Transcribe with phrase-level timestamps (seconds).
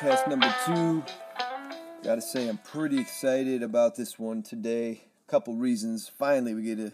[0.00, 1.04] podcast number two.
[2.02, 5.02] Gotta say, I'm pretty excited about this one today.
[5.28, 6.08] A couple reasons.
[6.08, 6.92] Finally, we get to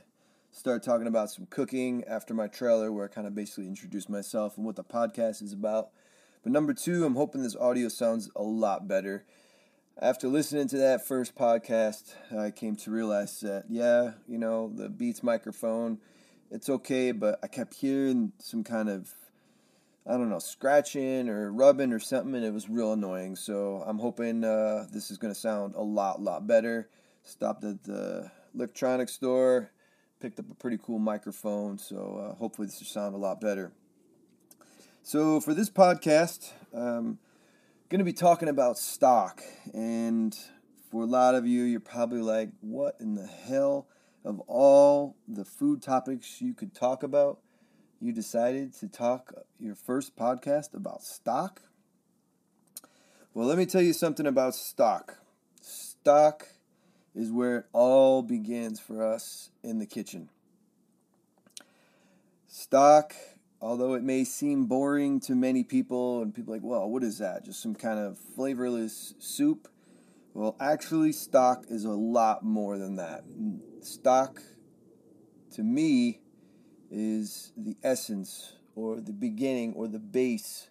[0.50, 4.56] start talking about some cooking after my trailer, where I kind of basically introduced myself
[4.56, 5.90] and what the podcast is about.
[6.42, 9.24] But number two, I'm hoping this audio sounds a lot better.
[10.02, 14.88] After listening to that first podcast, I came to realize that, yeah, you know, the
[14.88, 15.98] Beats microphone,
[16.50, 19.12] it's okay, but I kept hearing some kind of
[20.08, 23.34] I don't know, scratching or rubbing or something, and it was real annoying.
[23.34, 26.88] So I'm hoping uh, this is going to sound a lot, lot better.
[27.24, 29.72] Stopped at the electronics store,
[30.20, 33.72] picked up a pretty cool microphone, so uh, hopefully this will sound a lot better.
[35.02, 37.18] So for this podcast, I'm um,
[37.88, 39.42] going to be talking about stock,
[39.74, 40.36] and
[40.90, 43.88] for a lot of you, you're probably like, "What in the hell?"
[44.24, 47.38] Of all the food topics you could talk about,
[48.00, 51.62] you decided to talk your first podcast about stock?
[53.34, 55.18] Well, let me tell you something about stock.
[55.60, 56.48] Stock
[57.14, 60.28] is where it all begins for us in the kitchen.
[62.46, 63.14] Stock,
[63.60, 67.44] although it may seem boring to many people, and people like, well, what is that?
[67.44, 69.68] Just some kind of flavorless soup?
[70.34, 73.24] Well, actually, stock is a lot more than that.
[73.80, 74.42] Stock,
[75.54, 76.20] to me,
[76.90, 80.68] is the essence or the beginning or the base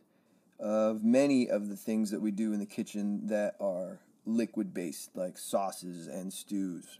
[0.60, 5.16] of many of the things that we do in the kitchen that are liquid based,
[5.16, 7.00] like sauces and stews.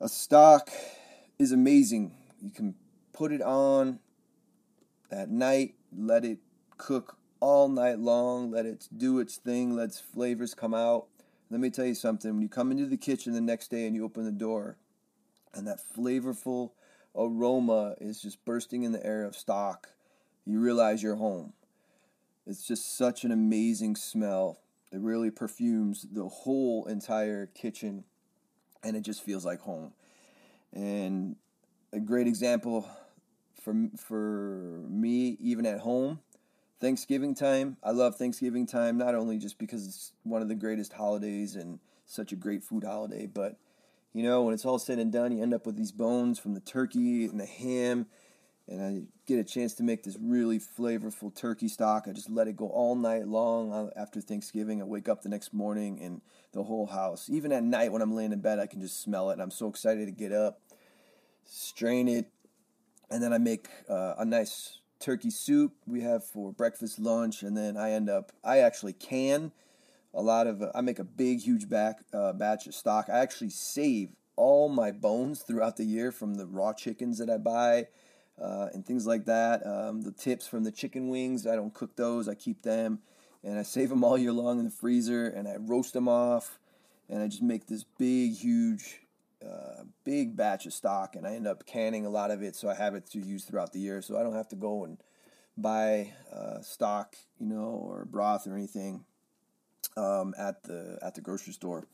[0.00, 0.70] A stock
[1.38, 2.14] is amazing.
[2.40, 2.74] You can
[3.12, 3.98] put it on
[5.10, 6.38] at night, let it
[6.76, 11.06] cook all night long, let it do its thing, let its flavors come out.
[11.50, 13.96] Let me tell you something when you come into the kitchen the next day and
[13.96, 14.76] you open the door,
[15.54, 16.72] and that flavorful
[17.18, 19.90] aroma is just bursting in the air of stock,
[20.46, 21.52] you realize you're home.
[22.46, 24.60] It's just such an amazing smell.
[24.90, 28.04] It really perfumes the whole entire kitchen
[28.82, 29.92] and it just feels like home.
[30.72, 31.36] And
[31.92, 32.88] a great example
[33.60, 36.20] for for me even at home,
[36.80, 37.76] Thanksgiving time.
[37.82, 41.80] I love Thanksgiving time not only just because it's one of the greatest holidays and
[42.06, 43.56] such a great food holiday, but
[44.12, 46.54] you know, when it's all said and done, you end up with these bones from
[46.54, 48.06] the turkey and the ham.
[48.66, 52.04] And I get a chance to make this really flavorful turkey stock.
[52.06, 54.82] I just let it go all night long uh, after Thanksgiving.
[54.82, 56.20] I wake up the next morning and
[56.52, 59.30] the whole house, even at night when I'm laying in bed, I can just smell
[59.30, 59.34] it.
[59.34, 60.60] And I'm so excited to get up,
[61.44, 62.30] strain it,
[63.10, 67.56] and then I make uh, a nice turkey soup we have for breakfast, lunch, and
[67.56, 69.52] then I end up, I actually can
[70.18, 73.06] a lot of uh, I make a big huge back uh, batch of stock.
[73.08, 77.38] I actually save all my bones throughout the year from the raw chickens that I
[77.38, 77.86] buy
[78.40, 79.64] uh, and things like that.
[79.64, 82.28] Um, the tips from the chicken wings, I don't cook those.
[82.28, 82.98] I keep them
[83.44, 86.58] and I save them all year long in the freezer and I roast them off
[87.08, 89.00] and I just make this big huge
[89.40, 92.68] uh, big batch of stock and I end up canning a lot of it so
[92.68, 94.98] I have it to use throughout the year so I don't have to go and
[95.56, 99.04] buy uh, stock you know or broth or anything
[99.96, 101.86] um, at the at the grocery store.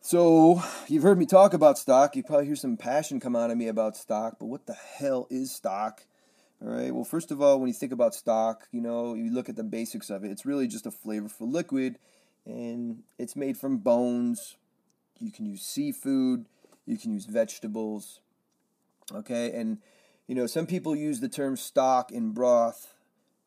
[0.00, 2.14] So you've heard me talk about stock.
[2.14, 4.36] You probably hear some passion come out of me about stock.
[4.38, 6.02] But what the hell is stock?
[6.62, 6.94] All right.
[6.94, 9.64] Well, first of all, when you think about stock, you know you look at the
[9.64, 10.30] basics of it.
[10.30, 11.98] It's really just a flavorful liquid,
[12.46, 14.56] and it's made from bones.
[15.20, 16.46] You can use seafood.
[16.86, 18.20] You can use vegetables.
[19.12, 19.78] Okay, and
[20.26, 22.93] you know some people use the term stock in broth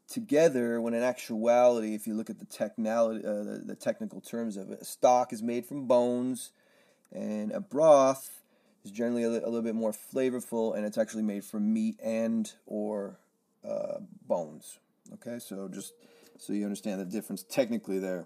[0.08, 4.56] together when in actuality if you look at the technology uh, the, the, technical terms
[4.56, 6.52] of it a stock is made from bones
[7.12, 8.42] and a broth
[8.86, 12.54] is generally a, a little bit more flavorful and it's actually made from meat and
[12.66, 13.18] or
[13.68, 14.80] uh, bones.
[15.16, 15.94] Okay so just
[16.38, 18.26] so you understand the difference technically there.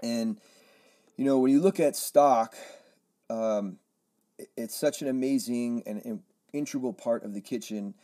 [0.00, 0.38] And
[1.16, 2.54] you know when you look at stock
[3.28, 3.78] um,
[4.38, 7.94] it, it's such an amazing and, and integral part of the kitchen.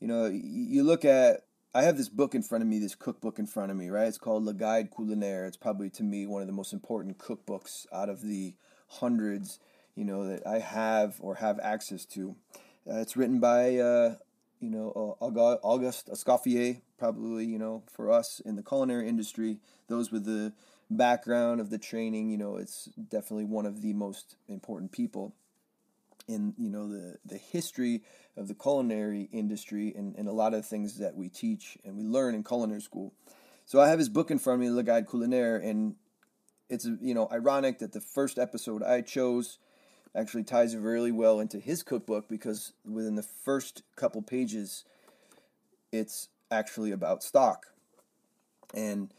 [0.00, 3.38] You know you look at I have this book in front of me, this cookbook
[3.38, 4.06] in front of me, right?
[4.06, 5.48] It's called Le Guide Culinaire.
[5.48, 8.52] It's probably to me one of the most important cookbooks out of the
[8.88, 9.58] hundreds,
[9.94, 12.36] you know, that I have or have access to.
[12.86, 14.16] Uh, it's written by, uh,
[14.60, 15.24] you know, uh,
[15.62, 19.58] Auguste Escoffier, probably, you know, for us in the culinary industry,
[19.88, 20.52] those with the
[20.90, 25.32] background of the training, you know, it's definitely one of the most important people
[26.28, 28.02] in you know the the history
[28.36, 32.04] of the culinary industry and, and a lot of things that we teach and we
[32.04, 33.12] learn in culinary school.
[33.66, 35.96] So I have his book in front of me, Le Guide Culinaire, and
[36.68, 39.58] it's you know ironic that the first episode I chose
[40.14, 44.84] actually ties really well into his cookbook because within the first couple pages,
[45.90, 47.66] it's actually about stock.
[48.74, 49.12] And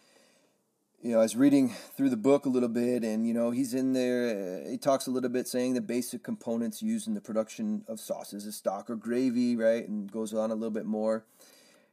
[1.04, 3.74] you know, I was reading through the book a little bit, and you know, he's
[3.74, 4.64] in there.
[4.66, 8.00] Uh, he talks a little bit, saying the basic components used in the production of
[8.00, 9.86] sauces is stock or gravy, right?
[9.86, 11.26] And goes on a little bit more.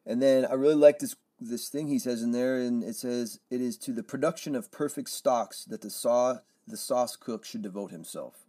[0.06, 3.40] And then I really like this this thing he says in there, and it says
[3.50, 7.62] it is to the production of perfect stocks that the saw the sauce cook should
[7.62, 8.46] devote himself.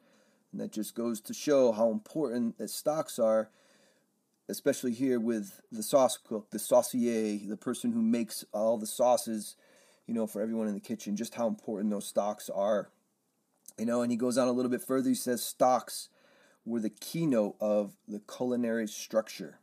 [0.51, 3.49] And that just goes to show how important that stocks are,
[4.47, 9.55] especially here with the sauce cook, the saucier, the person who makes all the sauces
[10.11, 12.89] you know, for everyone in the kitchen, just how important those stocks are.
[13.79, 15.07] You know, and he goes on a little bit further.
[15.07, 16.09] He says stocks
[16.65, 19.59] were the keynote of the culinary structure.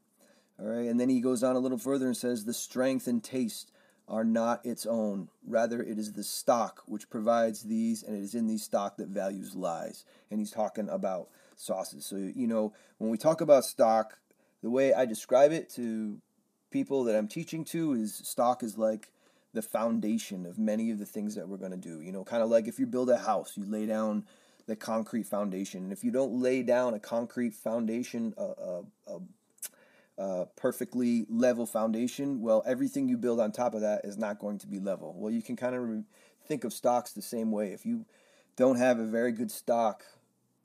[0.59, 3.23] All right, and then he goes on a little further and says the strength and
[3.23, 3.73] taste
[4.09, 5.29] are not its own.
[5.47, 9.09] Rather, it is the stock which provides these, and it is in these stock that
[9.09, 10.06] values lies.
[10.31, 12.06] And he's talking about sauces.
[12.06, 14.17] So, you know, when we talk about stock,
[14.62, 16.23] the way I describe it to
[16.71, 19.11] people that I'm teaching to is stock is like
[19.58, 22.00] the foundation of many of the things that we're going to do.
[22.00, 24.25] You know, kind of like if you build a house, you lay down
[24.66, 25.82] the concrete foundation.
[25.82, 31.66] And if you don't lay down a concrete foundation, a, a, a, a, perfectly level
[31.66, 35.12] foundation, well, everything you build on top of that is not going to be level.
[35.19, 36.05] Well, you can kind of re-
[36.46, 37.72] think of stocks the same way.
[37.72, 38.06] If you
[38.55, 40.05] don't have a very good stock,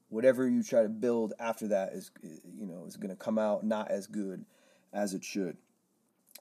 [0.10, 3.66] whatever you try to build after that is, you know, is going to come out
[3.66, 4.46] not as good
[4.94, 5.58] as it should.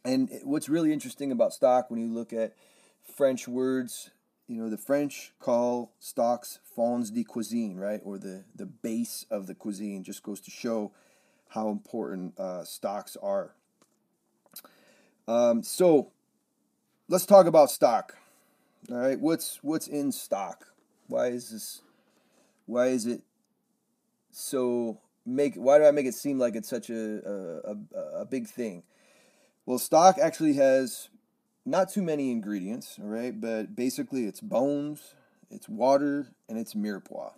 [0.04, 2.54] And what's really interesting about stock when you look at
[3.16, 4.10] French words,
[4.48, 8.00] you know, the French call stocks fonds de cuisine, right?
[8.04, 10.92] Or the, the base of the cuisine just goes to show
[11.48, 13.54] how important uh, stocks are.
[15.28, 16.10] Um, so
[17.08, 18.16] let's talk about stock.
[18.90, 20.66] All right, what's what's in stock?
[21.06, 21.82] Why is this?
[22.66, 23.22] Why is it
[24.32, 25.54] so make?
[25.54, 27.20] Why do I make it seem like it's such a
[27.64, 27.76] a,
[28.22, 28.82] a big thing?
[29.64, 31.08] Well, stock actually has
[31.64, 35.14] not too many ingredients, all right, but basically it's bones,
[35.50, 37.32] it's water, and it's mirepoix.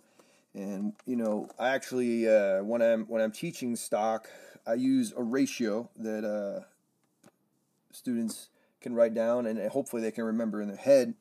[0.55, 4.27] And you know, I actually uh, when I'm when I'm teaching stock,
[4.65, 6.63] I use a ratio that uh,
[7.91, 8.49] students
[8.81, 11.13] can write down, and hopefully they can remember in their head.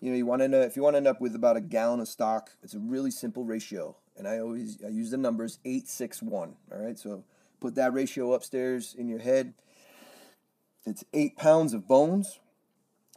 [0.00, 2.00] You know, you want to if you want to end up with about a gallon
[2.00, 2.50] of stock.
[2.62, 6.56] It's a really simple ratio, and I always I use the numbers eight six one.
[6.70, 7.24] All right, so
[7.60, 9.54] put that ratio upstairs in your head
[10.84, 12.40] it's eight pounds of bones,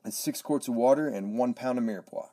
[0.04, 2.30] it's six quarts of water, and one pound of mirepoix.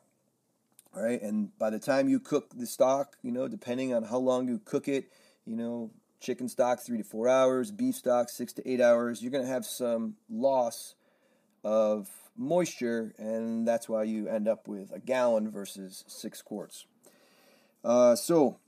[0.95, 4.19] All right, and by the time you cook the stock, you know, depending on how
[4.19, 5.11] long you cook it,
[5.45, 5.89] you know,
[6.19, 9.49] chicken stock three to four hours, beef stock six to eight hours, you're going to
[9.49, 10.95] have some loss
[11.63, 16.85] of moisture, and that's why you end up with a gallon versus six quarts.
[17.83, 18.59] Uh, so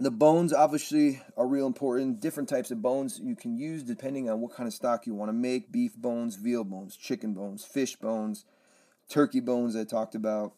[0.00, 2.20] the bones obviously are real important.
[2.20, 5.28] Different types of bones you can use depending on what kind of stock you want
[5.28, 8.44] to make beef bones, veal bones, chicken bones, fish bones,
[9.08, 10.52] turkey bones, I talked about.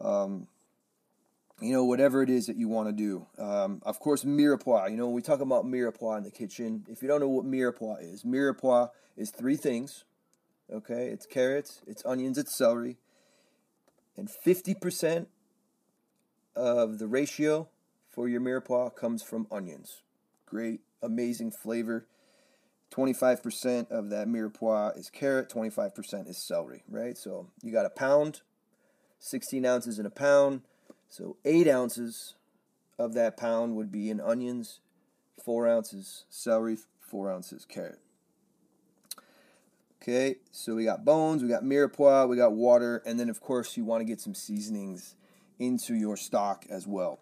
[0.00, 0.48] Um,
[1.60, 3.26] you know, whatever it is that you want to do.
[3.38, 4.90] Um, of course, mirepoix.
[4.90, 8.12] You know, we talk about mirepoix in the kitchen, if you don't know what mirepoix
[8.12, 10.04] is, mirepoix is three things.
[10.70, 12.96] Okay, it's carrots, it's onions, it's celery,
[14.16, 15.26] and 50%
[16.56, 17.68] of the ratio
[18.16, 20.00] for your mirepoix comes from onions.
[20.46, 22.06] Great, amazing flavor.
[22.90, 27.18] 25% of that mirepoix is carrot, 25% is celery, right?
[27.18, 28.40] So you got a pound,
[29.18, 30.62] 16 ounces in a pound.
[31.10, 32.34] So 8 ounces
[32.98, 34.80] of that pound would be in onions,
[35.44, 37.98] 4 ounces celery, 4 ounces carrot.
[40.00, 43.76] Okay, so we got bones, we got mirepoix, we got water, and then of course
[43.76, 45.16] you want to get some seasonings
[45.58, 47.20] into your stock as well.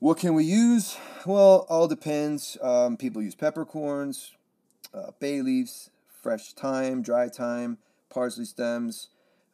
[0.00, 0.96] What can we use?
[1.26, 2.56] Well, all depends.
[2.62, 4.30] Um, people use peppercorns,
[4.94, 5.90] uh, bay leaves,
[6.22, 7.78] fresh thyme, dry thyme,
[8.08, 9.08] parsley stems.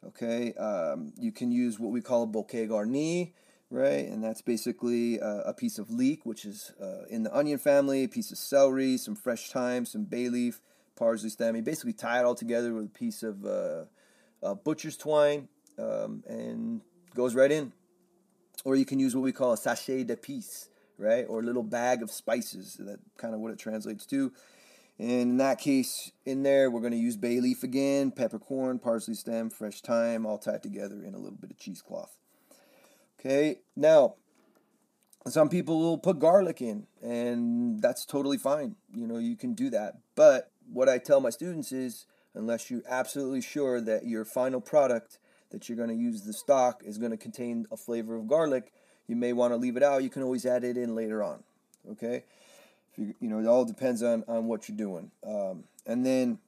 [0.05, 3.31] Okay, um, you can use what we call a bouquet garni,
[3.71, 4.05] right?
[4.05, 8.03] And that's basically uh, a piece of leek, which is uh, in the onion family,
[8.03, 10.61] a piece of celery, some fresh thyme, some bay leaf,
[10.95, 11.55] parsley stem.
[11.55, 15.47] You basically tie it all together with a piece of uh, butcher's twine
[15.79, 16.81] um, and
[17.15, 17.73] goes right in.
[18.65, 20.67] Or you can use what we call a sachet de d'épices,
[20.97, 21.25] right?
[21.29, 22.75] Or a little bag of spices.
[22.79, 24.33] That kind of what it translates to.
[24.97, 29.13] And in that case, in there, we're going to use bay leaf again, peppercorn, parsley
[29.13, 32.17] stem, fresh thyme, all tied together in a little bit of cheesecloth.
[33.19, 34.15] Okay, now,
[35.27, 38.75] some people will put garlic in, and that's totally fine.
[38.93, 39.95] You know, you can do that.
[40.15, 45.17] But what I tell my students is, unless you're absolutely sure that your final product
[45.51, 48.71] that you're going to use the stock is going to contain a flavor of garlic,
[49.07, 50.03] you may want to leave it out.
[50.03, 51.43] You can always add it in later on.
[51.91, 52.23] Okay,
[52.97, 55.11] you, you, know it all depends on on what you're doing.
[55.25, 56.39] Um, and then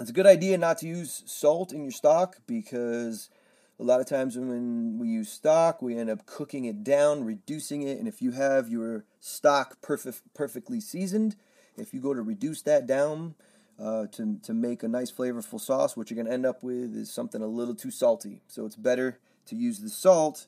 [0.00, 3.30] it's a good idea not to use salt in your stock because
[3.78, 7.82] a lot of times when we use stock, we end up cooking it down, reducing
[7.82, 11.36] it, and if you have your stock perfect, perfectly seasoned,
[11.76, 13.34] if you go to reduce that down
[13.82, 16.94] uh, to, to make a nice flavorful sauce, what you're going to end up with
[16.94, 18.40] is something a little too salty.
[18.46, 20.46] So it's better to use the salt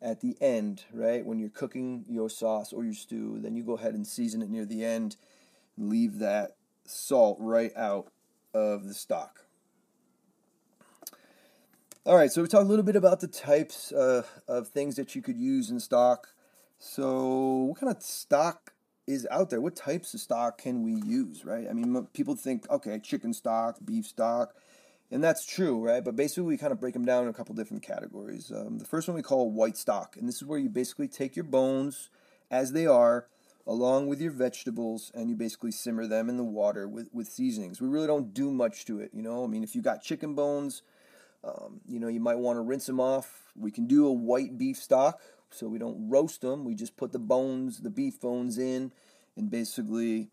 [0.00, 1.26] at the end, right?
[1.26, 4.50] When you're cooking your sauce or your stew, then you go ahead and season it
[4.50, 5.16] near the end.
[5.76, 8.12] Leave that salt right out
[8.54, 9.46] of the stock.
[12.04, 15.16] All right, so we talked a little bit about the types uh, of things that
[15.16, 16.28] you could use in stock.
[16.78, 18.74] So, what kind of stock
[19.06, 19.60] is out there?
[19.60, 21.66] What types of stock can we use, right?
[21.68, 24.54] I mean, people think, okay, chicken stock, beef stock,
[25.10, 26.04] and that's true, right?
[26.04, 28.50] But basically, we kind of break them down in a couple different categories.
[28.50, 31.36] Um, the first one we call white stock, and this is where you basically take
[31.36, 32.10] your bones
[32.50, 33.26] as they are,
[33.66, 37.80] along with your vegetables, and you basically simmer them in the water with, with seasonings.
[37.80, 39.44] We really don't do much to it, you know?
[39.44, 40.82] I mean, if you got chicken bones,
[41.44, 43.52] um, you know, you might want to rinse them off.
[43.56, 46.64] We can do a white beef stock, so we don't roast them.
[46.64, 48.92] We just put the bones, the beef bones in,
[49.36, 50.30] and basically,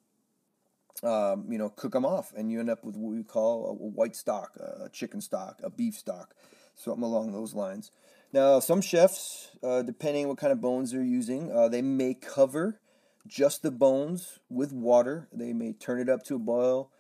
[1.04, 3.74] um, you know, cook them off, and you end up with what we call a
[3.74, 6.36] white stock, a chicken stock, a beef stock,
[6.76, 7.92] something along those lines.
[8.32, 12.80] Now, some chefs, uh, depending what kind of bones they're using, uh, they may cover
[13.28, 15.28] just the bones with water.
[15.32, 16.92] They may turn it up to a boil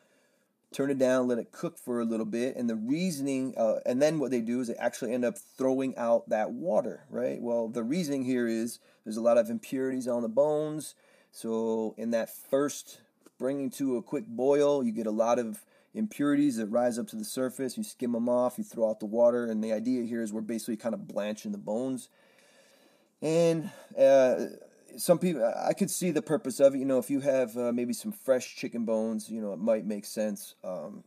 [0.73, 4.01] turn it down, let it cook for a little bit, and the reasoning, uh, and
[4.01, 7.41] then what they do is they actually end up throwing out that water, right?
[7.41, 10.95] Well, the reasoning here is there's a lot of impurities on the bones,
[11.31, 13.01] so in that first
[13.37, 17.15] bringing to a quick boil, you get a lot of impurities that rise up to
[17.15, 17.77] the surface.
[17.77, 20.41] You skim them off, you throw out the water, and the idea here is we're
[20.41, 22.09] basically kind of blanching the bones.
[23.21, 24.45] And uh,
[24.97, 27.71] some people i could see the purpose of it you know if you have uh,
[27.71, 31.03] maybe some fresh chicken bones you know it might make sense um,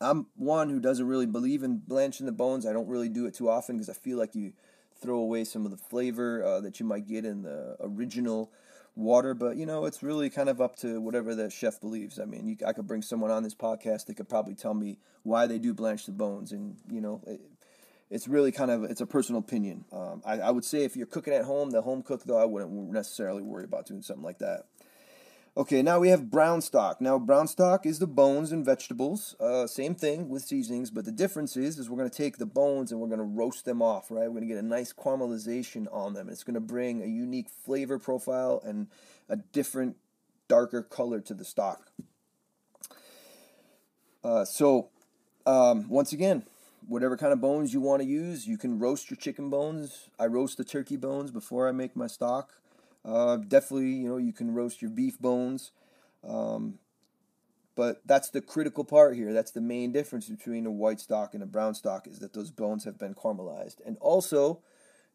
[0.00, 3.34] i'm one who doesn't really believe in blanching the bones i don't really do it
[3.34, 4.52] too often because i feel like you
[5.00, 8.50] throw away some of the flavor uh, that you might get in the original
[8.94, 12.24] water but you know it's really kind of up to whatever the chef believes i
[12.24, 15.46] mean you, i could bring someone on this podcast that could probably tell me why
[15.46, 17.40] they do blanch the bones and you know it,
[18.10, 19.84] it's really kind of it's a personal opinion.
[19.92, 22.44] Um, I, I, would say if you're cooking at home, the home cook though, I
[22.44, 24.66] wouldn't necessarily worry about doing something like that.
[25.58, 27.00] Okay, now we have brown stock.
[27.00, 29.34] Now brown stock is the bones and vegetables.
[29.40, 32.46] Uh, same thing with seasonings, but the difference is is we're going to take the
[32.46, 34.10] bones and we're going to roast them off.
[34.10, 36.28] Right, we're going to get a nice caramelization on them.
[36.28, 38.88] It's going to bring a unique flavor profile and
[39.28, 39.96] a different,
[40.46, 41.90] darker color to the stock.
[44.22, 44.90] Uh, so,
[45.46, 46.44] um, once again,
[46.86, 48.46] whatever kind of bones you want to use.
[48.46, 50.08] You can roast your chicken bones.
[50.18, 52.50] I roast the turkey bones before I make my stock.
[53.04, 55.72] Uh, definitely, you know, you can roast your beef bones.
[56.26, 56.78] Um,
[57.76, 59.32] but that's the critical part here.
[59.32, 62.50] That's the main difference between a white stock and a brown stock is that those
[62.50, 63.76] bones have been caramelized.
[63.84, 64.60] And also,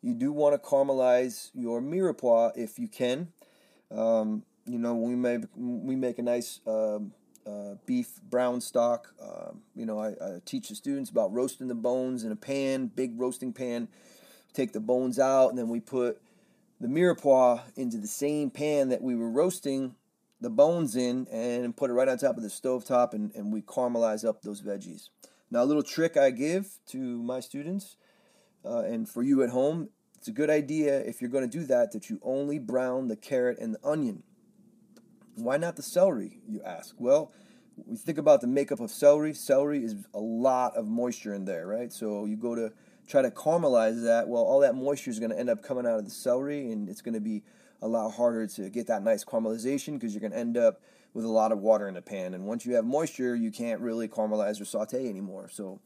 [0.01, 3.29] you do want to caramelize your mirepoix if you can.
[3.89, 7.13] Um, you know, we make we make a nice um,
[7.45, 9.13] uh, beef brown stock.
[9.21, 12.87] Uh, you know, I, I, teach the students about roasting the bones in a pan,
[12.87, 13.87] big roasting pan.
[14.53, 16.21] Take the bones out, and then we put
[16.79, 19.95] the mirepoix into the same pan that we were roasting
[20.41, 23.53] the bones in, and put it right on top of the stove top, and, and
[23.53, 25.09] we caramelize up those veggies.
[25.51, 27.95] Now, a little trick I give to my students,
[28.65, 31.65] uh, and for you at home, it's a good idea if you're going to do
[31.65, 34.23] that that you only brown the carrot and the onion
[35.35, 36.95] why not the celery, you ask?
[36.97, 37.31] Well,
[37.85, 39.33] we think about the makeup of celery.
[39.33, 41.91] Celery is a lot of moisture in there, right?
[41.91, 42.71] So you go to
[43.07, 44.27] try to caramelize that.
[44.27, 46.89] Well, all that moisture is going to end up coming out of the celery, and
[46.89, 47.43] it's going to be
[47.81, 50.81] a lot harder to get that nice caramelization because you're going to end up
[51.13, 52.33] with a lot of water in the pan.
[52.33, 55.49] And once you have moisture, you can't really caramelize or saute anymore.
[55.51, 55.79] So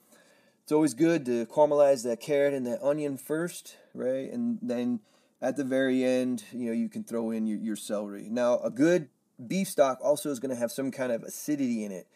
[0.64, 4.32] it's always good to caramelize that carrot and that onion first, right?
[4.32, 5.00] And then
[5.42, 8.28] at the very end, you know, you can throw in your, your celery.
[8.30, 9.10] Now, a good
[9.46, 12.08] beef stock also is going to have some kind of acidity in it.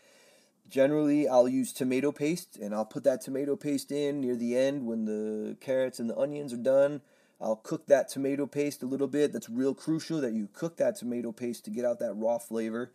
[0.70, 4.86] Generally, I'll use tomato paste and I'll put that tomato paste in near the end
[4.86, 7.02] when the carrots and the onions are done.
[7.42, 9.34] I'll cook that tomato paste a little bit.
[9.34, 12.92] That's real crucial that you cook that tomato paste to get out that raw flavor.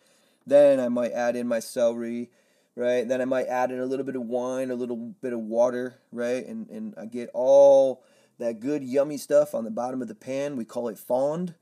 [0.47, 2.31] Then I might add in my celery,
[2.76, 3.09] right?
[3.09, 5.97] Then I might add in a little bit of wine, a little bit of water,
[6.12, 6.47] right?
[6.47, 8.04] And and I get all
[8.38, 10.57] that good yummy stuff on the bottom of the pan.
[10.57, 11.54] We call it fond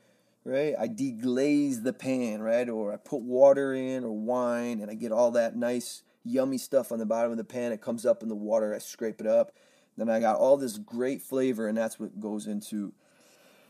[0.44, 0.74] right?
[0.78, 2.68] I deglaze the pan, right?
[2.68, 6.92] Or I put water in or wine and I get all that nice, yummy stuff
[6.92, 7.72] on the bottom of the pan.
[7.72, 9.52] It comes up in the water, I scrape it up.
[9.96, 12.94] Then I got all this great flavor, and that's what goes into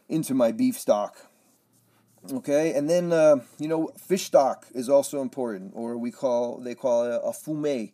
[0.08, 1.26] into my beef stock.
[2.32, 6.76] Okay, and then uh, you know fish stock is also important, or we call they
[6.76, 7.92] call it a fumet.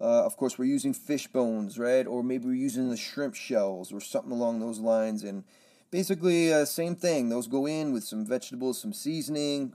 [0.00, 2.06] Uh, of course, we're using fish bones, right?
[2.06, 5.24] Or maybe we're using the shrimp shells or something along those lines.
[5.24, 5.44] And
[5.90, 7.28] basically, uh, same thing.
[7.28, 9.74] Those go in with some vegetables, some seasoning.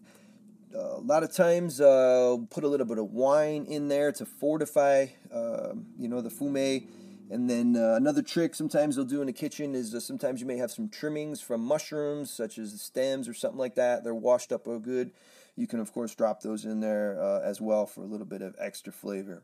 [0.74, 4.26] Uh, a lot of times, uh, put a little bit of wine in there to
[4.26, 6.88] fortify, um, you know, the fume.
[7.30, 10.48] And then uh, another trick sometimes they'll do in the kitchen is uh, sometimes you
[10.48, 14.04] may have some trimmings from mushrooms, such as the stems or something like that.
[14.04, 15.12] They're washed up real good.
[15.56, 18.56] You can, of course, drop those in there as well for a little bit of
[18.60, 19.42] extra flavor.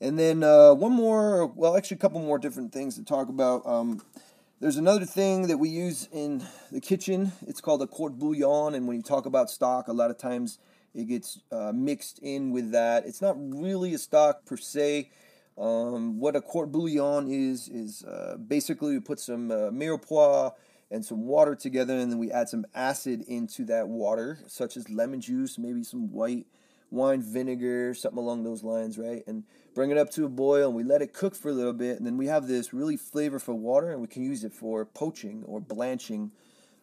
[0.00, 3.64] And then uh, one more, well, actually, a couple more different things to talk about.
[3.66, 4.02] Um,
[4.64, 6.42] there's another thing that we use in
[6.72, 7.32] the kitchen.
[7.46, 8.74] It's called a court bouillon.
[8.74, 10.58] And when you talk about stock, a lot of times
[10.94, 13.04] it gets uh, mixed in with that.
[13.04, 15.10] It's not really a stock per se.
[15.58, 20.52] Um, what a court bouillon is, is uh, basically we put some uh, mirepoix
[20.90, 24.88] and some water together, and then we add some acid into that water, such as
[24.88, 26.46] lemon juice, maybe some white
[26.94, 29.22] wine vinegar, something along those lines, right?
[29.26, 31.72] And bring it up to a boil and we let it cook for a little
[31.72, 31.98] bit.
[31.98, 35.42] And then we have this really flavorful water and we can use it for poaching
[35.46, 36.30] or blanching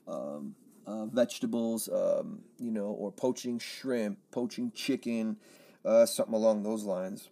[0.07, 5.37] um, uh, vegetables, um, you know, or poaching shrimp, poaching chicken,
[5.85, 7.29] uh, something along those lines.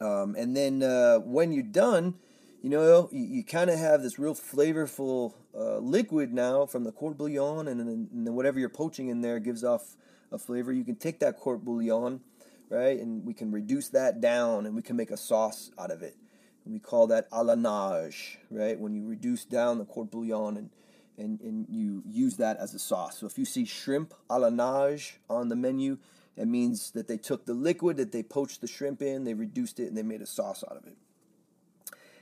[0.00, 2.14] Um, and then uh, when you're done,
[2.62, 6.92] you know, you, you kind of have this real flavorful uh, liquid now from the
[6.92, 9.96] court bouillon, and then, and then whatever you're poaching in there gives off
[10.32, 10.72] a flavor.
[10.72, 12.20] You can take that court bouillon,
[12.70, 16.02] right, and we can reduce that down and we can make a sauce out of
[16.02, 16.16] it.
[16.64, 18.78] And we call that à la nage, right?
[18.78, 20.70] When you reduce down the court bouillon and,
[21.16, 23.18] and, and you use that as a sauce.
[23.18, 25.98] So if you see shrimp à la nage on the menu,
[26.36, 29.80] it means that they took the liquid that they poached the shrimp in, they reduced
[29.80, 30.96] it, and they made a sauce out of it.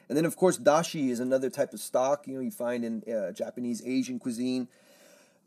[0.09, 2.27] And then, of course, dashi is another type of stock.
[2.27, 4.69] You know, you find in uh, Japanese Asian cuisine.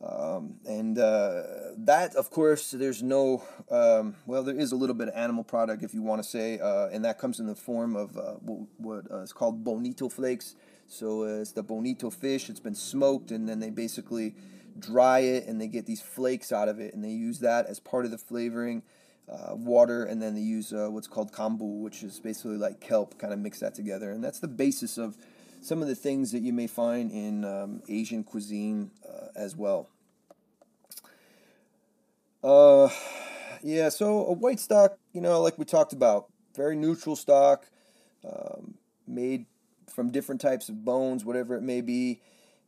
[0.02, 1.42] Um, and uh,
[1.80, 5.84] that, of course, there's no, um, well, there is a little bit of animal product,
[5.84, 8.68] if you want to say, uh, and that comes in the form of uh, what,
[8.78, 10.56] what uh, is called bonito flakes.
[10.88, 14.36] So uh, it's the bonito fish, it's been smoked, and then they basically
[14.80, 17.80] dry it and they get these flakes out of it, and they use that as
[17.80, 18.84] part of the flavoring.
[19.28, 23.32] Uh, water, and then they use what's called kombu, which is basically like kelp, kind
[23.32, 24.10] of mix that together.
[24.10, 25.18] And that's the basis of
[25.62, 29.90] some of the things that you may find in um, Asian cuisine uh, as well.
[32.44, 32.90] Uh,
[33.62, 37.66] yeah, so a white stock, you know, like we talked about, very neutral stock,
[38.26, 38.76] um,
[39.08, 39.46] made
[39.94, 42.22] from different types of bones, whatever it may be.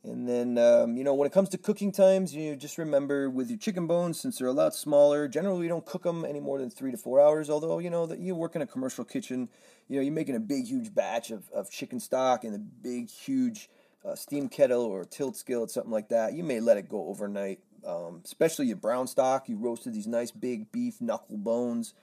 [0.03, 3.29] And then, um, you know, when it comes to cooking times, you know, just remember
[3.29, 6.39] with your chicken bones, since they're a lot smaller, generally you don't cook them any
[6.39, 7.49] more than three to four hours.
[7.49, 9.47] Although, you know, that you work in a commercial kitchen,
[9.87, 13.11] you know, you're making a big, huge batch of, of chicken stock in a big,
[13.11, 13.69] huge
[14.03, 16.33] uh, steam kettle or tilt skillet, something like that.
[16.33, 19.49] You may let it go overnight, um, especially your brown stock.
[19.49, 21.93] You roasted these nice big beef knuckle bones.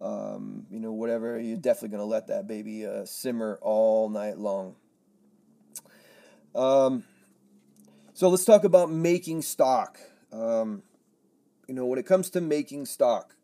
[0.00, 4.38] Um, you know, whatever, you're definitely going to let that baby uh, simmer all night
[4.38, 4.74] long.
[6.54, 7.04] Um,
[8.12, 9.98] so let's talk about making stock.
[10.32, 10.82] Um,
[11.66, 13.34] you know, when it comes to making stock,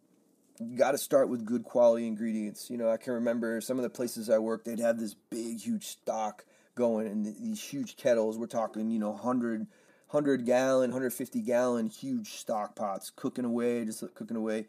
[0.61, 2.69] you got to start with good quality ingredients.
[2.69, 5.61] You know, I can remember some of the places I worked, they'd have this big,
[5.61, 8.39] huge stock going in these huge kettles.
[8.39, 9.67] We're talking, you know, 100,
[10.11, 14.67] 100 gallon, 150 gallon huge stock pots cooking away, just cooking away.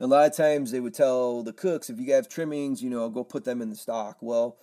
[0.00, 2.88] And a lot of times they would tell the cooks, if you have trimmings, you
[2.88, 4.16] know, go put them in the stock.
[4.22, 4.56] Well,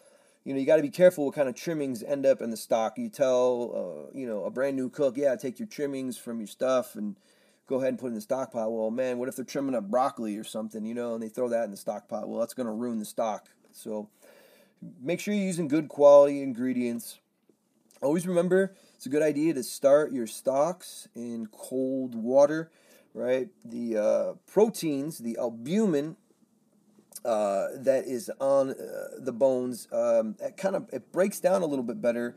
[0.44, 2.58] you know, you got to be careful what kind of trimmings end up in the
[2.58, 2.98] stock.
[2.98, 6.48] You tell, uh, you know, a brand new cook, yeah, take your trimmings from your
[6.48, 7.16] stuff and
[7.68, 8.72] go ahead and put in the stock pot.
[8.72, 11.50] Well, man, what if they're trimming up broccoli or something, you know, and they throw
[11.50, 12.28] that in the stock pot?
[12.28, 13.50] Well, that's going to ruin the stock.
[13.72, 14.10] So
[15.02, 17.20] make sure you're using good quality ingredients.
[18.02, 22.72] Always remember it's a good idea to start your stocks in cold water,
[23.14, 23.50] right?
[23.64, 26.16] The uh, proteins, the albumin,
[27.26, 28.76] uh, that is on uh,
[29.18, 29.88] the bones.
[29.92, 32.36] Um, it kind of it breaks down a little bit better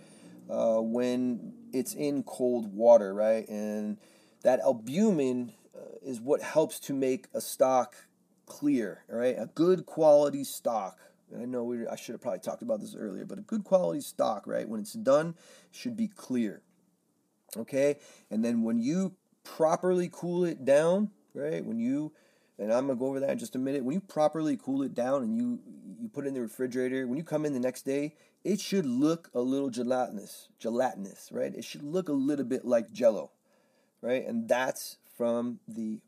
[0.50, 3.48] uh, when it's in cold water, right?
[3.48, 3.98] And
[4.42, 7.94] that albumin uh, is what helps to make a stock
[8.46, 9.36] clear, right?
[9.38, 10.98] A good quality stock.
[11.36, 14.00] I know we, I should have probably talked about this earlier, but a good quality
[14.00, 14.68] stock, right?
[14.68, 15.34] When it's done,
[15.70, 16.62] should be clear.
[17.56, 17.96] Okay,
[18.30, 21.64] and then when you properly cool it down, right?
[21.64, 22.12] When you
[22.58, 23.84] and I'm gonna go over that in just a minute.
[23.84, 25.60] When you properly cool it down and you
[26.00, 28.14] you put it in the refrigerator, when you come in the next day,
[28.44, 31.54] it should look a little gelatinous, gelatinous, right?
[31.54, 33.30] It should look a little bit like Jello,
[34.02, 34.26] right?
[34.26, 36.00] And that's from the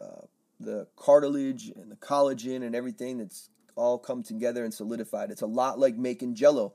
[0.00, 0.26] uh,
[0.60, 5.30] the cartilage and the collagen and everything that's all come together and solidified.
[5.30, 6.74] It's a lot like making Jello.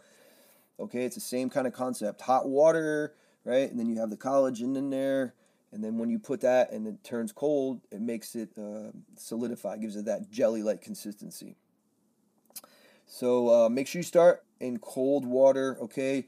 [0.80, 2.22] Okay, it's the same kind of concept.
[2.22, 3.14] Hot water,
[3.46, 3.70] right?
[3.70, 5.34] And then you have the collagen in there
[5.74, 9.78] and then when you put that and it turns cold, it makes it uh, solidify,
[9.78, 11.56] gives it that jelly like consistency.
[13.08, 16.28] So uh, make sure you start in cold water, okay?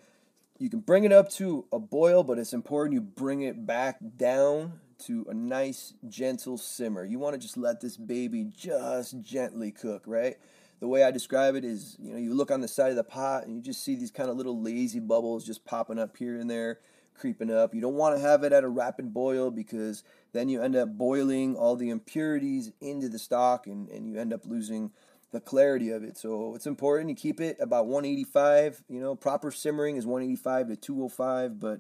[0.58, 3.98] You can bring it up to a boil, but it's important you bring it back
[4.18, 7.06] down to a nice, gentle simmer.
[7.06, 10.38] You want to just let this baby just gently cook, right?
[10.80, 13.04] The way I describe it is, you know, you look on the side of the
[13.04, 16.38] pot and you just see these kind of little lazy bubbles just popping up here
[16.38, 16.80] and there,
[17.14, 17.74] creeping up.
[17.74, 20.98] You don't want to have it at a rapid boil because then you end up
[20.98, 24.92] boiling all the impurities into the stock and, and you end up losing
[25.32, 26.18] the clarity of it.
[26.18, 28.84] So it's important you keep it about 185.
[28.90, 31.80] You know, proper simmering is 185 to 205, but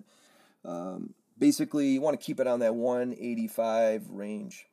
[0.64, 4.68] um, basically you want to keep it on that 185 range.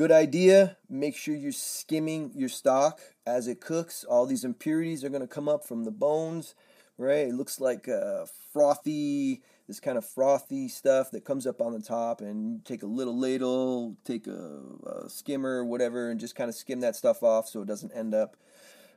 [0.00, 0.78] Good idea.
[0.88, 4.02] Make sure you're skimming your stock as it cooks.
[4.02, 6.54] All these impurities are going to come up from the bones,
[6.96, 7.28] right?
[7.28, 11.82] It looks like a frothy, this kind of frothy stuff that comes up on the
[11.82, 12.22] top.
[12.22, 16.80] And take a little ladle, take a, a skimmer, whatever, and just kind of skim
[16.80, 18.38] that stuff off so it doesn't end up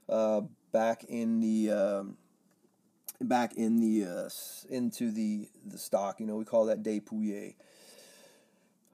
[0.07, 0.39] uh,
[0.71, 1.69] back in the.
[1.69, 2.17] Um,
[3.19, 4.29] back in the uh,
[4.69, 6.21] into the the stock.
[6.21, 7.55] You know, we call that dépouillé.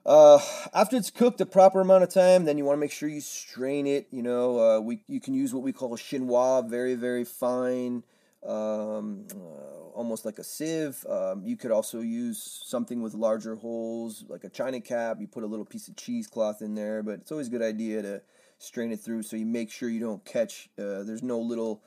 [0.04, 0.38] Uh,
[0.72, 3.20] after it's cooked a proper amount of time, then you want to make sure you
[3.20, 4.06] strain it.
[4.10, 8.02] You know, uh, we you can use what we call a chinois, very very fine,
[8.46, 11.04] um, uh, almost like a sieve.
[11.08, 15.18] Um, you could also use something with larger holes, like a china cap.
[15.20, 18.00] You put a little piece of cheesecloth in there, but it's always a good idea
[18.00, 18.22] to
[18.58, 20.70] strain it through so you make sure you don't catch.
[20.78, 21.82] Uh, there's no little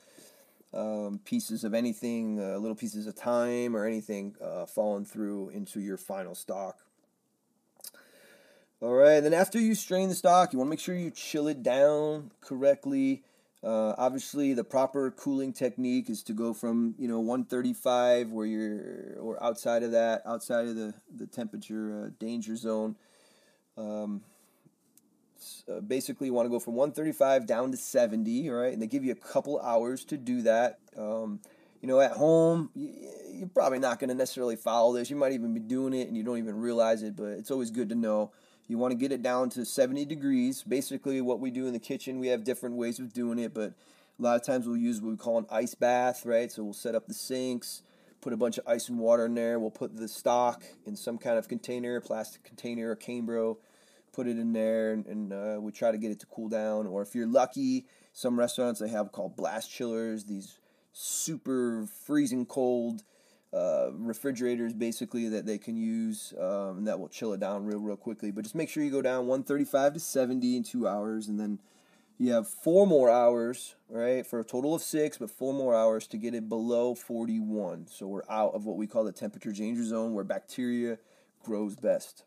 [0.71, 5.79] um, pieces of anything, uh, little pieces of thyme or anything uh, falling through into
[5.79, 6.77] your final stock.
[8.83, 11.47] All right, then after you strain the stock, you want to make sure you chill
[11.47, 13.23] it down correctly.
[13.63, 19.17] Uh, obviously, the proper cooling technique is to go from you know 135 where you're
[19.21, 22.97] or outside of that, outside of the the temperature uh, danger zone.
[23.77, 24.21] Um,
[25.71, 28.73] uh, basically, you want to go from 135 down to 70, all right?
[28.73, 30.79] And they give you a couple hours to do that.
[30.97, 31.39] Um,
[31.81, 35.09] you know, at home, you're probably not going to necessarily follow this.
[35.09, 37.71] You might even be doing it and you don't even realize it, but it's always
[37.71, 38.31] good to know
[38.67, 40.63] you want to get it down to 70 degrees.
[40.63, 43.73] Basically, what we do in the kitchen, we have different ways of doing it, but
[44.19, 46.51] a lot of times we'll use what we call an ice bath, right?
[46.51, 47.81] So we'll set up the sinks,
[48.21, 49.59] put a bunch of ice and water in there.
[49.59, 53.57] We'll put the stock in some kind of container, plastic container, or Cambro,
[54.13, 56.87] put it in there, and, and uh, we try to get it to cool down.
[56.87, 60.59] Or if you're lucky, some restaurants they have called blast chillers, these
[60.93, 63.03] super freezing cold
[63.53, 67.95] uh, refrigerators basically that they can use um, that will chill it down real real
[67.95, 68.31] quickly.
[68.31, 71.59] But just make sure you go down 135 to 70 in two hours, and then
[72.17, 76.07] you have four more hours, right, for a total of six, but four more hours
[76.07, 77.87] to get it below 41.
[77.87, 80.97] So we're out of what we call the temperature danger zone, where bacteria
[81.43, 82.23] grows best.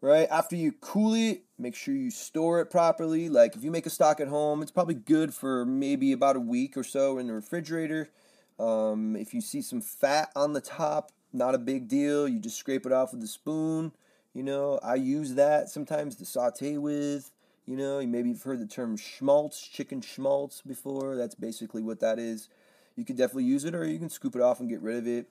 [0.00, 3.28] Right after you cool it, make sure you store it properly.
[3.28, 6.40] Like if you make a stock at home, it's probably good for maybe about a
[6.40, 8.10] week or so in the refrigerator
[8.58, 12.26] um, if you see some fat on the top, not a big deal.
[12.26, 13.92] You just scrape it off with a spoon.
[14.34, 17.30] You know, I use that sometimes to saute with.
[17.66, 21.16] You know, you maybe you've heard the term schmaltz, chicken schmaltz before.
[21.16, 22.48] That's basically what that is.
[22.96, 25.06] You can definitely use it, or you can scoop it off and get rid of
[25.06, 25.26] it.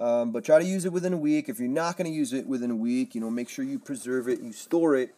[0.00, 1.48] Um, but try to use it within a week.
[1.48, 3.78] If you're not going to use it within a week, you know, make sure you
[3.78, 5.14] preserve it, you store it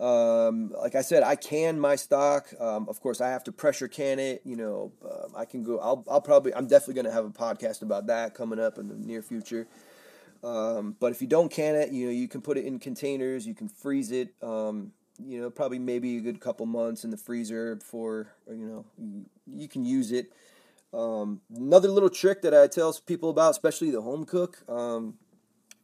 [0.00, 2.48] um, like I said, I can my stock.
[2.60, 4.42] Um, of course, I have to pressure can it.
[4.44, 5.78] You know, um, I can go.
[5.80, 6.54] I'll, I'll probably.
[6.54, 9.66] I'm definitely going to have a podcast about that coming up in the near future.
[10.44, 13.44] Um, but if you don't can it, you know, you can put it in containers.
[13.44, 14.34] You can freeze it.
[14.40, 19.26] Um, you know, probably maybe a good couple months in the freezer before you know
[19.52, 20.32] you, can use it.
[20.94, 24.62] Um, another little trick that I tell people about, especially the home cook,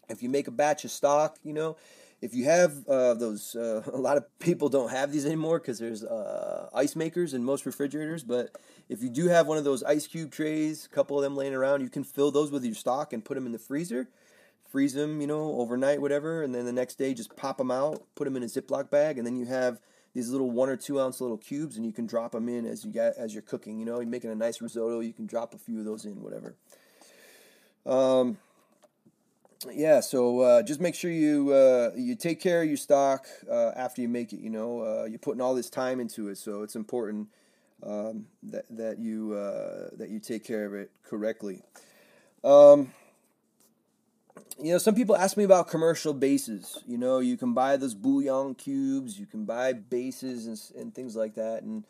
[0.09, 1.77] if you make a batch of stock, you know
[2.20, 5.79] if you have uh, those, uh, a lot of people don't have these anymore because
[5.79, 8.24] there's uh, ice makers in most refrigerators.
[8.24, 8.57] But
[8.88, 11.55] if you do have one of those ice cube trays, a couple of them laying
[11.55, 14.09] around, you can fill those with your stock and put them in the freezer.
[14.70, 18.03] Freeze them, you know, overnight, whatever, and then the next day just pop them out,
[18.16, 19.79] put them in a Ziploc bag, and then you have
[20.14, 22.85] these little one or two ounce little cubes, and you can drop them in as
[22.85, 23.79] you get as you're cooking.
[23.79, 26.20] You know, you're making a nice risotto, you can drop a few of those in,
[26.20, 26.57] whatever.
[27.87, 28.38] Um,
[29.72, 33.70] yeah, so uh, just make sure you uh, you take care of your stock uh,
[33.77, 34.40] after you make it.
[34.40, 37.29] You know, uh, you're putting all this time into it, so it's important
[37.83, 41.62] um, that that you uh, that you take care of it correctly.
[42.42, 42.92] Um,
[44.61, 46.83] you know, some people ask me about commercial bases.
[46.87, 51.16] You know, you can buy those bouillon cubes, you can buy bases and, and things
[51.16, 51.85] like that, and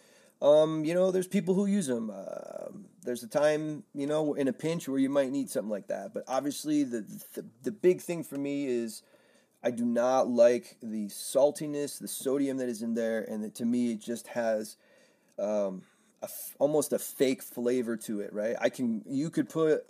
[0.45, 2.11] um, you know, there's people who use them.
[2.15, 2.69] Uh,
[3.03, 6.13] there's a time, you know, in a pinch where you might need something like that.
[6.13, 7.01] But obviously, the,
[7.33, 9.03] the the big thing for me is
[9.63, 13.65] I do not like the saltiness, the sodium that is in there, and it, to
[13.65, 14.77] me, it just has
[15.39, 15.83] um,
[16.23, 16.29] a
[16.59, 18.31] almost a fake flavor to it.
[18.35, 18.55] Right?
[18.61, 19.87] I can you could put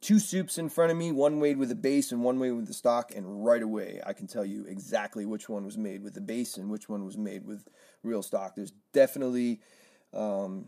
[0.00, 2.66] two soups in front of me, one made with the base and one made with
[2.66, 6.14] the stock, and right away I can tell you exactly which one was made with
[6.14, 7.68] the base and which one was made with
[8.06, 8.54] real stock.
[8.54, 9.60] There's definitely
[10.14, 10.66] um,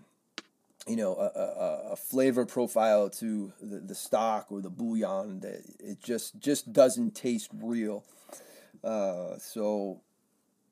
[0.86, 5.62] you know a, a, a, flavor profile to the, the stock or the bouillon that
[5.80, 8.04] it just just doesn't taste real.
[8.82, 10.00] Uh, so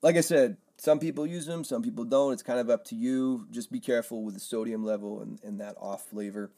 [0.01, 2.33] like i said some people use them some people don't.
[2.33, 3.47] It's kind of up to you.
[3.51, 6.51] Just be careful with the sodium level and, and that off flavor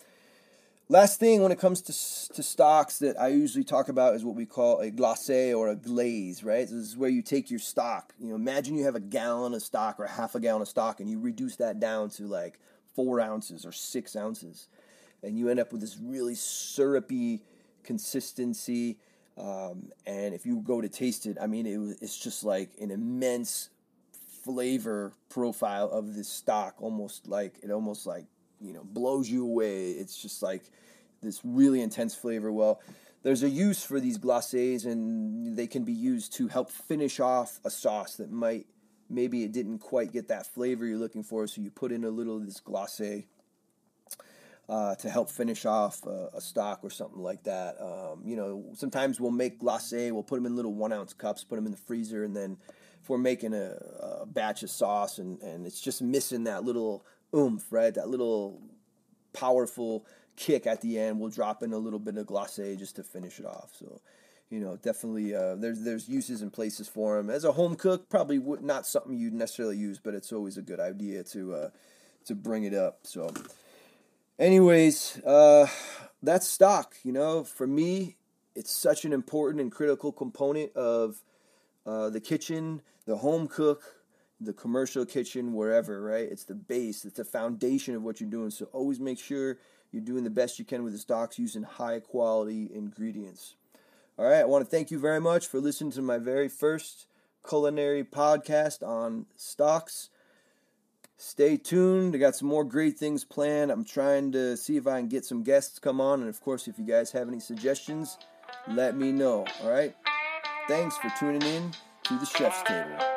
[0.89, 4.35] last thing when it comes to, to stocks that i usually talk about is what
[4.35, 8.13] we call a glacé or a glaze right this is where you take your stock
[8.19, 10.99] you know imagine you have a gallon of stock or half a gallon of stock
[10.99, 12.59] and you reduce that down to like
[12.99, 14.67] four ounces or six ounces,
[15.23, 17.41] and you end up with this really syrupy
[17.83, 18.97] consistency.
[19.37, 22.91] Um, and if you go to taste it, I mean, it, it's just like an
[22.91, 23.69] immense
[24.43, 28.25] flavor profile of this stock, almost like it almost like
[28.61, 29.91] you know blows you away.
[29.91, 30.63] It's just like
[31.21, 32.51] this really intense flavor.
[32.51, 32.81] Well,
[33.23, 37.59] there's a use for these glacés, and they can be used to help finish off
[37.65, 38.65] a sauce that might
[39.09, 42.09] maybe it didn't quite get that flavor you're looking for, so you put in a
[42.09, 43.25] little of this glacé
[44.69, 47.75] uh, to help finish off a, a, stock or something like that.
[47.81, 51.43] Um, you know, sometimes we'll make glacé, we'll put them in little one ounce cups,
[51.43, 52.55] put them in the freezer, and then
[53.01, 53.71] if we're making a,
[54.21, 57.03] a batch of sauce and, and it's just missing that little
[57.35, 57.93] oomph, right?
[57.93, 58.61] That little
[59.33, 63.03] powerful kick at the end, we'll drop in a little bit of glacé just to
[63.03, 63.71] finish it off.
[63.77, 64.01] So
[64.49, 67.29] you know, definitely uh, there's there's uses and places for them.
[67.29, 70.61] As a home cook, probably would not something you'd necessarily use, but it's always a
[70.61, 71.69] good idea to uh,
[72.25, 72.99] to bring it up.
[73.03, 73.31] So,
[74.39, 75.67] anyways, uh,
[76.23, 76.95] that's stock.
[77.03, 78.17] You know, for me,
[78.55, 81.21] it's such an important and critical component of
[81.85, 83.98] uh, the kitchen, the home cook,
[84.41, 86.01] the commercial kitchen, wherever.
[86.01, 86.27] Right?
[86.29, 87.05] It's the base.
[87.05, 88.49] It's the foundation of what you're doing.
[88.51, 89.57] So always make sure
[89.91, 93.55] you're doing the best you can with the stocks using high quality ingredients.
[94.17, 97.07] All right, I want to thank you very much for listening to my very first
[97.47, 100.09] culinary podcast on stocks.
[101.15, 102.15] Stay tuned.
[102.15, 103.71] I got some more great things planned.
[103.71, 106.67] I'm trying to see if I can get some guests come on, and of course,
[106.67, 108.17] if you guys have any suggestions,
[108.67, 109.45] let me know.
[109.63, 109.95] All right.
[110.67, 111.71] Thanks for tuning in
[112.03, 113.08] to the Chef's Table.